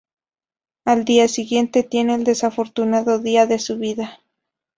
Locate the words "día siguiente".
1.05-1.83